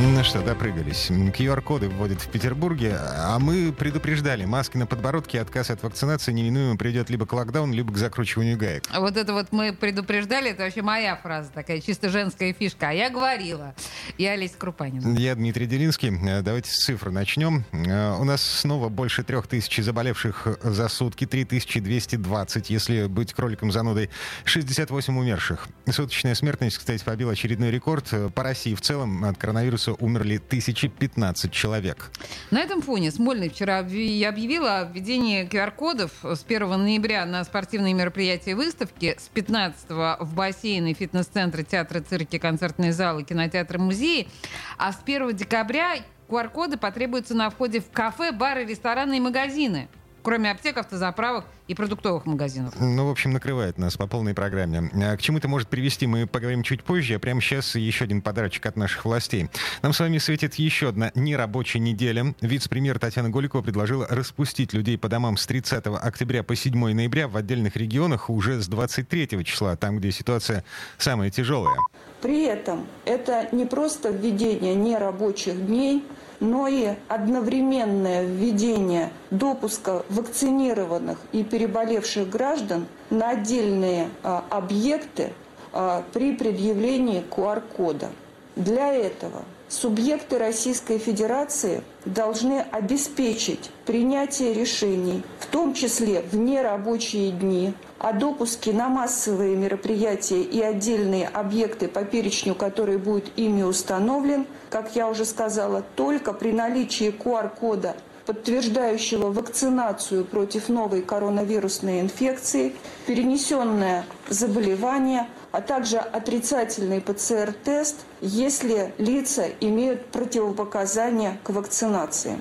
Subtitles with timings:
[0.00, 1.10] Ну что, допрыгались.
[1.10, 4.44] QR-коды вводят в Петербурге, а мы предупреждали.
[4.44, 8.84] Маски на подбородке, отказ от вакцинации неминуемо придет либо к локдауну, либо к закручиванию гаек.
[8.92, 12.90] А вот это вот мы предупреждали, это вообще моя фраза такая, чисто женская фишка.
[12.90, 13.74] А я говорила.
[14.18, 15.16] Я Олеся Крупанина.
[15.18, 16.16] Я Дмитрий Делинский.
[16.28, 17.64] Э, Давайте с цифр начнем.
[17.72, 24.10] Э, У нас снова больше трех тысяч заболевших за сутки, 3220, если быть кроликом занудой,
[24.44, 25.66] 68 умерших.
[25.90, 28.06] Суточная смертность, кстати, побила очередной рекорд.
[28.12, 32.10] Э, По России в целом от коронавируса умерли 1015 человек.
[32.50, 37.94] На этом фоне Смольный вчера объяви- объявила о введении QR-кодов с 1 ноября на спортивные
[37.94, 44.28] мероприятия и выставки, с 15 в бассейны, фитнес-центры, театры, цирки, концертные залы, кинотеатры, музеи.
[44.76, 45.96] А с 1 декабря
[46.28, 49.88] QR-коды потребуются на входе в кафе, бары, рестораны и магазины.
[50.22, 52.74] Кроме аптек, автозаправок и продуктовых магазинов.
[52.80, 54.90] Ну, в общем, накрывает нас по полной программе.
[54.94, 57.14] А К чему это может привести, мы поговорим чуть позже.
[57.14, 59.48] А прямо сейчас еще один подарочек от наших властей.
[59.82, 62.34] Нам с вами светит еще одна нерабочая неделя.
[62.40, 67.36] Вице-премьер Татьяна Голикова предложила распустить людей по домам с 30 октября по 7 ноября в
[67.36, 70.64] отдельных регионах уже с 23 числа, там, где ситуация
[70.96, 71.76] самая тяжелая.
[72.20, 76.04] При этом это не просто введение нерабочих дней,
[76.40, 85.32] но и одновременное введение допуска вакцинированных и переболевших граждан на отдельные а, объекты
[85.72, 88.10] а, при предъявлении QR-кода.
[88.58, 97.72] Для этого субъекты Российской Федерации должны обеспечить принятие решений, в том числе в нерабочие дни,
[98.00, 104.96] о допуске на массовые мероприятия и отдельные объекты по перечню, который будет ими установлен, как
[104.96, 107.94] я уже сказала, только при наличии QR-кода
[108.28, 112.74] подтверждающего вакцинацию против новой коронавирусной инфекции,
[113.06, 122.38] перенесенное заболевание, а также отрицательный ПЦР-тест, если лица имеют противопоказания к вакцинации.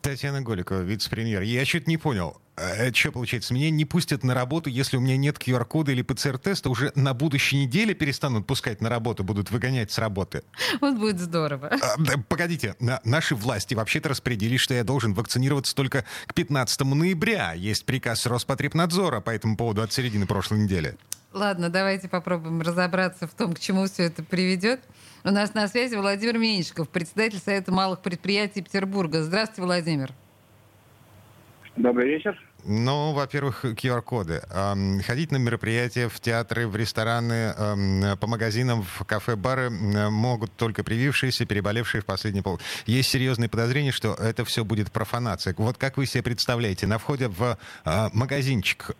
[0.00, 1.42] Татьяна Голикова, вице-премьер.
[1.42, 2.38] Я чуть не понял.
[2.58, 3.54] Это что получается?
[3.54, 7.56] Меня не пустят на работу, если у меня нет QR-кода или ПЦР-теста, уже на будущей
[7.64, 10.42] неделе перестанут пускать на работу, будут выгонять с работы.
[10.80, 11.68] Вот будет здорово.
[11.80, 16.94] А, да, погодите, на- наши власти вообще-то распределили, что я должен вакцинироваться только к 15
[16.94, 17.52] ноября.
[17.52, 20.96] Есть приказ Роспотребнадзора по этому поводу от середины прошлой недели.
[21.32, 24.80] Ладно, давайте попробуем разобраться в том, к чему все это приведет.
[25.24, 29.22] У нас на связи Владимир Меньшиков, председатель Совета малых предприятий Петербурга.
[29.22, 30.12] Здравствуйте, Владимир.
[31.76, 32.36] Добрый вечер.
[32.70, 34.42] Ну, во-первых, QR-коды.
[35.06, 37.54] Ходить на мероприятия, в театры, в рестораны,
[38.20, 42.60] по магазинам, в кафе, бары могут только привившиеся, переболевшие в последний пол.
[42.84, 45.54] Есть серьезные подозрения, что это все будет профанация.
[45.56, 47.56] Вот как вы себе представляете, на входе в
[47.86, 48.90] а, магазинчик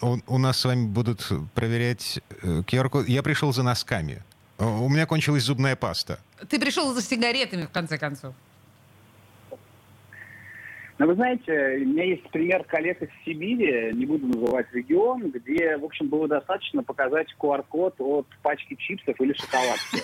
[0.00, 3.08] у, нас с вами будут проверять э, QR-код?
[3.08, 4.22] Я пришел за носками.
[4.58, 6.18] Э, У меня кончилась зубная паста.
[6.48, 8.34] Ты пришел за сигаретами, в конце концов.
[10.98, 15.76] Но вы знаете, у меня есть пример коллег из Сибири, не буду называть регион, где,
[15.76, 20.02] в общем, было достаточно показать QR-код от пачки чипсов или шоколадки.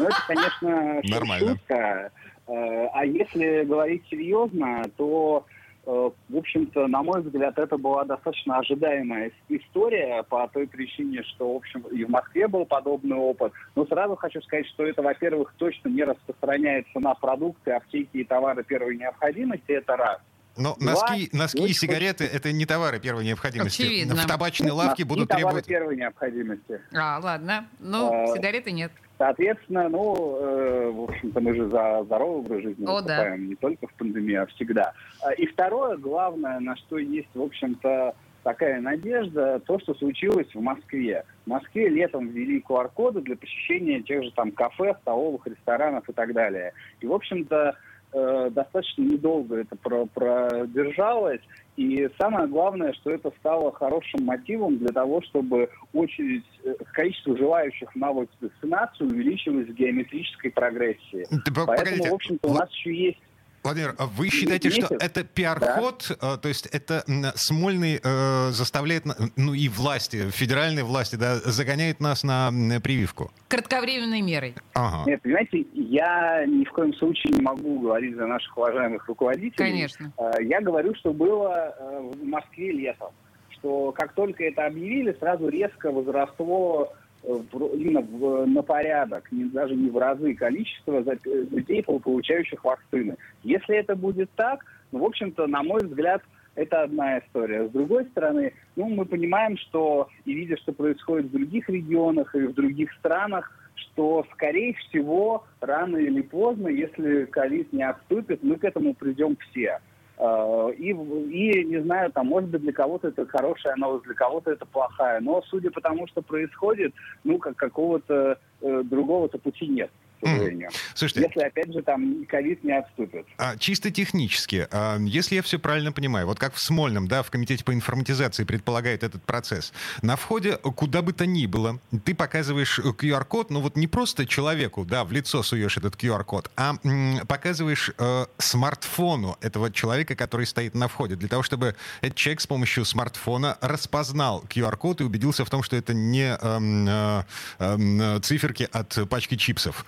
[0.00, 1.48] Но это, конечно, Нормально.
[1.48, 2.10] шутка.
[2.48, 5.46] Э, А если говорить серьезно, то,
[5.86, 11.52] э, в общем-то, на мой взгляд, это была достаточно ожидаемая история по той причине, что,
[11.52, 13.52] в общем, и в Москве был подобный опыт.
[13.76, 18.64] Но сразу хочу сказать, что это, во-первых, точно не распространяется на продукты, аптеки и товары
[18.64, 20.18] первой необходимости, это раз.
[20.56, 23.82] Но носки, носки и сигареты— это не товары первой необходимости.
[23.82, 24.16] Очевидно.
[24.16, 25.66] В табачной лавке будут товары требовать...
[25.66, 26.80] первой необходимости.
[26.94, 27.66] А, ладно.
[27.80, 28.92] Ну, А, сигареты нет.
[29.18, 33.36] Соответственно, ну, э, в общем-то, мы же за здоровый образ жизни О, да.
[33.36, 34.92] не только в пандемию, а всегда.
[35.22, 40.60] А, И второе, главное, на что есть, в общем-то, такая надежда, то, что случилось в
[40.60, 41.24] Москве.
[41.46, 46.32] В Москве летом ввели QR-коды для посещения тех же там кафе, столовых, ресторанов и так
[46.32, 46.72] далее.
[47.00, 47.76] И, в общем-то,
[48.12, 51.40] э, достаточно недолго это про- продержалось.
[51.76, 57.94] И самое главное, что это стало хорошим мотивом для того, чтобы очередь, э, количество желающих
[57.96, 61.24] на вакцинацию увеличилось в геометрической прогрессии.
[61.30, 63.18] П- Поэтому, Погодите, в общем-то, у нас еще есть
[63.62, 64.96] Владимир, а вы считаете, что месяц.
[65.00, 67.04] это пиар-ход, э, то есть это
[67.36, 72.50] Смольный э, заставляет, на- ну и власти, федеральные власти, да, загоняют нас на
[72.82, 73.30] прививку?
[73.48, 74.54] Кратковременной мерой.
[74.74, 75.08] Ага.
[75.08, 79.52] Нет, понимаете, я ни в коем случае не могу говорить за наших уважаемых руководителей.
[79.56, 80.12] Конечно.
[80.18, 83.10] Э, Я говорю, что было э, в Москве летом.
[83.50, 86.92] Что как только это объявили, сразу резко возросло
[87.24, 93.16] именно в, на порядок, не, даже не в разы количество людей, получающих вакцины.
[93.42, 96.22] Если это будет так, ну, в общем-то, на мой взгляд,
[96.54, 97.68] это одна история.
[97.68, 102.46] С другой стороны, ну, мы понимаем, что и видя, что происходит в других регионах и
[102.46, 108.64] в других странах, что, скорее всего, рано или поздно, если ковид не отступит, мы к
[108.64, 109.80] этому придем все.
[110.18, 114.50] А, и, и, не знаю, там, может быть, для кого-то это хорошая новость, для кого-то
[114.50, 115.20] это плохая.
[115.20, 116.94] Но, судя по тому, что происходит,
[117.24, 119.90] ну, как какого-то э, другого-то пути нет
[120.26, 120.68] сожалению.
[120.68, 120.74] Mm.
[120.94, 123.26] Слушайте, если, опять же, там ковид не отступит.
[123.38, 127.30] А, чисто технически, а, если я все правильно понимаю, вот как в Смольном, да, в
[127.30, 129.72] Комитете по информатизации предполагает этот процесс,
[130.02, 134.84] на входе куда бы то ни было, ты показываешь QR-код, ну вот не просто человеку,
[134.84, 140.74] да, в лицо суешь этот QR-код, а м, показываешь э, смартфону этого человека, который стоит
[140.74, 145.50] на входе, для того, чтобы этот человек с помощью смартфона распознал QR-код и убедился в
[145.50, 147.22] том, что это не э,
[147.58, 149.84] э, э, циферки от пачки чипсов.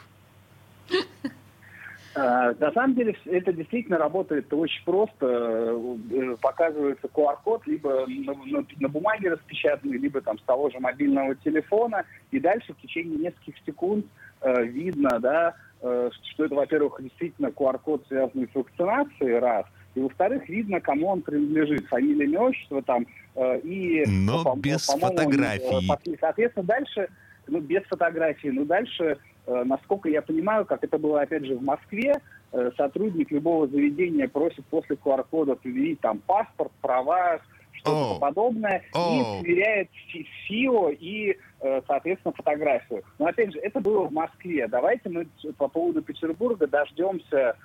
[2.15, 5.27] А, на самом деле это действительно работает очень просто.
[5.27, 11.35] Э, показывается QR-код либо на, на, на бумаге распечатанный, либо там с того же мобильного
[11.37, 12.05] телефона.
[12.31, 14.07] И дальше в течение нескольких секунд
[14.43, 19.67] э, видно, да, э, что это, во-первых, действительно QR-код, связанный с вакцинацией, раз.
[19.95, 21.87] И, во-вторых, видно, кому он принадлежит.
[21.87, 23.07] Фамилия, имя, отчество там.
[23.35, 25.91] Э, и, Но по, без по фотографий.
[25.91, 27.09] Э, соответственно, дальше,
[27.47, 31.63] ну, без фотографий, ну, дальше Э, насколько я понимаю, как это было, опять же, в
[31.63, 32.21] Москве,
[32.53, 37.41] э, сотрудник любого заведения просит после QR-кода предъявить там паспорт, права,
[37.73, 38.19] что-то oh.
[38.21, 39.21] подобное, oh.
[39.21, 39.91] и сверяет
[40.47, 43.03] ФИО и, э, соответственно, фотографию.
[43.19, 44.67] Но, опять же, это было в Москве.
[44.69, 45.27] Давайте мы
[45.59, 47.57] по поводу Петербурга дождемся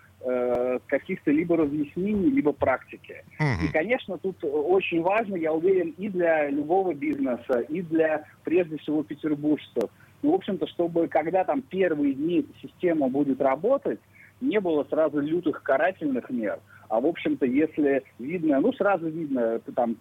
[0.87, 3.23] каких-то либо разъяснений, либо практики.
[3.39, 3.65] Mm-hmm.
[3.65, 9.03] И, конечно, тут очень важно, я уверен, и для любого бизнеса, и для, прежде всего,
[9.03, 9.89] петербуржцев,
[10.21, 13.99] ну, в общем-то, чтобы когда там первые дни система будет работать,
[14.41, 16.59] не было сразу лютых карательных мер.
[16.89, 19.97] А в общем-то, если видно, ну сразу видно, там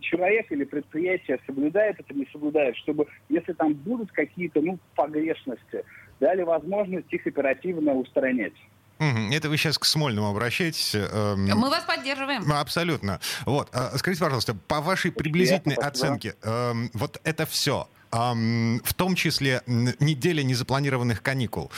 [0.00, 5.84] человек или предприятие соблюдает это, не соблюдает, чтобы если там будут какие-то ну погрешности,
[6.18, 8.54] дали возможность их оперативно устранять.
[9.32, 10.94] Это вы сейчас к Смольному обращаетесь.
[10.94, 11.46] Эм...
[11.46, 12.50] Мы вас поддерживаем.
[12.52, 13.20] Абсолютно.
[13.46, 13.68] Вот.
[13.72, 20.42] А, скажите, пожалуйста, по вашей приблизительной оценке, эм, вот это все, в том числе неделя
[20.42, 21.70] незапланированных каникул.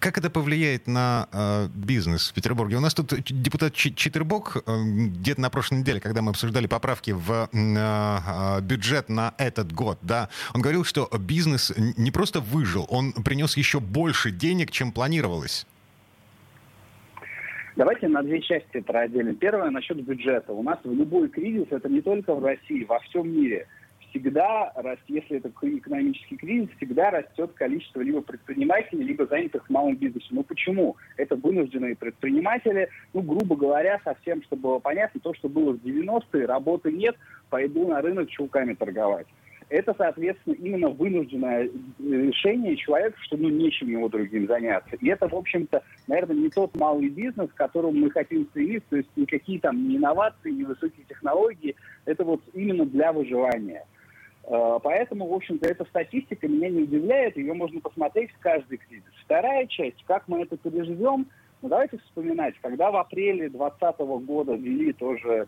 [0.00, 2.76] Как это повлияет на э, бизнес в Петербурге?
[2.76, 7.48] У нас тут депутат Читербок э, где-то на прошлой неделе, когда мы обсуждали поправки в
[7.50, 13.56] э, бюджет на этот год, да, он говорил, что бизнес не просто выжил, он принес
[13.56, 15.66] еще больше денег, чем планировалось.
[17.76, 19.36] Давайте на две части это разделим.
[19.36, 20.52] Первое насчет бюджета.
[20.52, 23.66] У нас в любой кризис, это не только в России, во всем мире–
[24.16, 24.72] всегда,
[25.08, 30.26] если это экономический кризис, всегда растет количество либо предпринимателей, либо занятых в малом бизнесе.
[30.30, 30.96] Ну почему?
[31.16, 36.46] Это вынужденные предприниматели, ну, грубо говоря, совсем, чтобы было понятно, то, что было в 90-е,
[36.46, 37.16] работы нет,
[37.50, 39.26] пойду на рынок чулками торговать.
[39.68, 41.68] Это, соответственно, именно вынужденное
[41.98, 44.94] решение человека, что ну нечем ему другим заняться.
[44.96, 48.96] И это, в общем-то, наверное, не тот малый бизнес, к которому мы хотим стремиться, то
[48.96, 51.74] есть никакие там не инновации, не высокие технологии,
[52.04, 53.84] это вот именно для выживания.
[54.44, 59.10] Э, поэтому, в общем-то, эта статистика меня не удивляет, ее можно посмотреть в каждый кризис.
[59.24, 61.26] Вторая часть, как мы это переживем,
[61.62, 65.46] ну, давайте вспоминать, когда в апреле 2020 года ввели тоже э,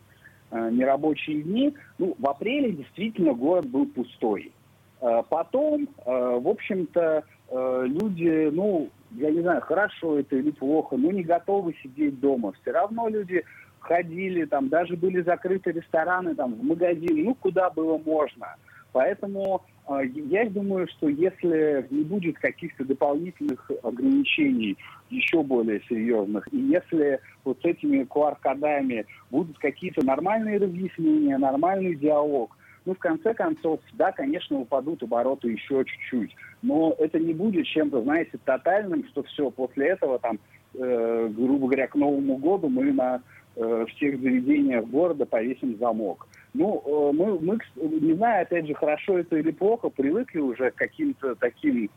[0.53, 4.53] нерабочие дни, ну, в апреле действительно город был пустой.
[5.01, 10.97] Э, потом, э, в общем-то, э, люди, ну, я не знаю, хорошо это или плохо,
[10.97, 12.53] но не готовы сидеть дома.
[12.61, 13.45] Все равно люди
[13.81, 18.57] ходили, там даже были закрыты рестораны, там, в магазин, ну, куда было можно–
[18.93, 24.77] Поэтому э, я думаю, что если не будет каких-то дополнительных ограничений
[25.11, 32.57] еще более серьезных, и если вот с этими QR-кодами будут какие-то нормальные разъяснения, нормальный диалог,
[32.85, 38.03] ну, в конце концов, да, конечно, упадут обороты еще чуть-чуть, но это не будет чем-то,
[38.03, 40.39] знаете, тотальным, что все, после этого, там,
[40.75, 43.21] э, грубо говоря, к Новому году мы на
[43.57, 46.27] э, всех заведениях города повесим замок.
[46.59, 50.75] Ну, э, мы, мы, не знаю, опять же, хорошо это или плохо, привыкли уже к
[50.75, 51.89] каким-то таким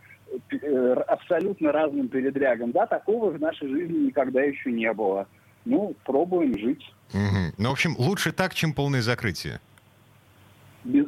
[0.51, 2.71] э, абсолютно разным передрягам.
[2.71, 5.27] Да, такого в нашей жизни никогда еще не было.
[5.65, 6.93] Ну, пробуем жить.
[7.11, 7.55] Угу.
[7.57, 9.59] Ну, в общем, лучше так, чем полное закрытие.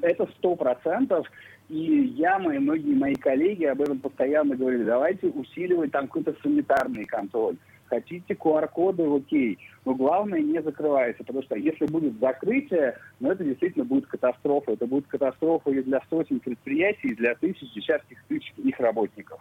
[0.01, 1.27] Это сто процентов.
[1.69, 4.83] И я, мои, многие мои коллеги об этом постоянно говорили.
[4.83, 7.57] Давайте усиливать там какой-то санитарный контроль.
[7.93, 9.59] Хотите QR-коды, окей.
[9.85, 14.71] Но главное, не закрывайте, потому что если будет закрытие, ну это действительно будет катастрофа.
[14.71, 19.39] Это будет катастрофа и для сотен предприятий, и для тысяч, десятков тысяч их работников.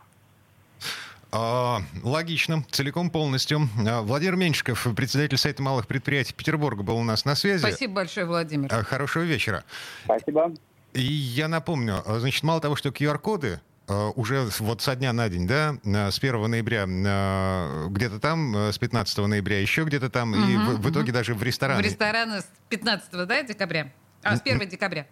[1.34, 3.60] А, логично, целиком полностью.
[3.88, 7.60] А, Владимир Меньшиков, председатель сайта малых предприятий Петербурга, был у нас на связи.
[7.60, 8.68] Спасибо большое, Владимир.
[8.70, 9.64] А, Хорошего вечера.
[10.04, 10.52] Спасибо.
[10.92, 15.76] И я напомню, значит, мало того, что QR-коды уже вот со дня на день, да,
[15.84, 20.76] а, с 1 ноября а, где-то там, с 15 ноября еще где-то там, и Мгм,
[20.76, 21.82] в, в итоге даже в В рестораны.
[21.82, 23.92] рестораны с 15 да, декабря?
[24.22, 25.06] А, с 1 декабря.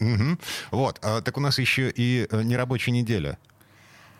[0.00, 0.38] Мгм.
[0.70, 3.38] Вот, а, так у нас еще и э, нерабочая неделя.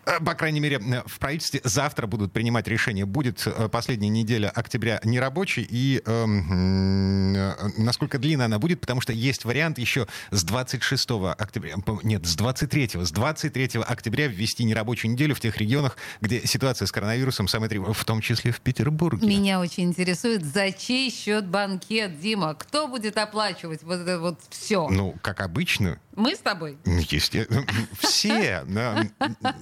[0.07, 4.51] Э, По крайней мере, э, в правительстве завтра будут принимать решение, будет э, последняя неделя
[4.51, 10.45] октября нерабочей, и эм, э, насколько длинная она будет, потому что есть вариант еще с
[10.45, 16.47] 26 октября, нет, с 23, с 23 октября ввести нерабочую неделю в тех регионах, где
[16.47, 19.27] ситуация с коронавирусом самая тревожная, в том числе в Петербурге.
[19.27, 22.55] Меня очень интересует, за чей счет банкет, Дима?
[22.55, 24.89] Кто будет оплачивать вот это вот все?
[24.89, 26.79] Ну, как обычно, Мы с тобой?
[26.85, 27.65] естественно,
[28.01, 28.65] все.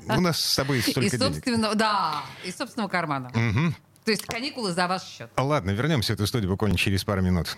[0.08, 1.22] У нас с тобой Из столько денег.
[1.34, 3.30] собственного, да, из собственного кармана.
[3.34, 3.74] Мгм.
[4.04, 5.30] То есть каникулы за ваш счет.
[5.36, 7.56] Ладно, вернемся в эту студию буквально через пару минут.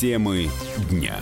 [0.00, 0.50] Темы
[0.90, 1.16] дня.